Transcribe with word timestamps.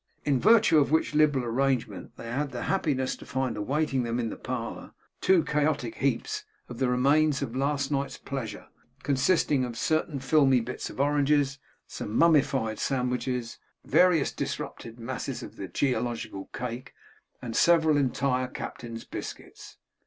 In 0.25 0.39
virtue 0.39 0.79
of 0.79 0.89
which 0.89 1.13
liberal 1.13 1.45
arrangement, 1.45 2.17
they 2.17 2.25
had 2.31 2.49
the 2.49 2.63
happiness 2.63 3.15
to 3.17 3.23
find 3.23 3.55
awaiting 3.55 4.01
them 4.01 4.19
in 4.19 4.31
the 4.31 4.35
parlour 4.35 4.93
two 5.21 5.43
chaotic 5.43 5.97
heaps 5.97 6.43
of 6.67 6.79
the 6.79 6.89
remains 6.89 7.43
of 7.43 7.55
last 7.55 7.91
night's 7.91 8.17
pleasure, 8.17 8.65
consisting 9.03 9.63
of 9.63 9.77
certain 9.77 10.19
filmy 10.19 10.59
bits 10.59 10.89
of 10.89 10.99
oranges, 10.99 11.59
some 11.85 12.17
mummied 12.17 12.79
sandwiches, 12.79 13.59
various 13.85 14.31
disrupted 14.31 14.99
masses 14.99 15.43
of 15.43 15.55
the 15.55 15.67
geological 15.67 16.45
cake, 16.51 16.95
and 17.39 17.55
several 17.55 17.95
entire 17.95 18.47
captain's 18.47 19.05
biscuits. 19.05 19.77